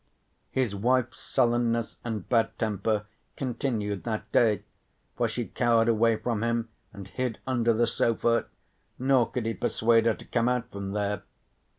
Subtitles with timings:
[0.49, 3.05] His wife's sullenness and bad temper
[3.37, 4.63] continued that day,
[5.15, 8.45] for she cowered away from him and hid under the sofa,
[8.97, 11.21] nor could he persuade her to come out from there.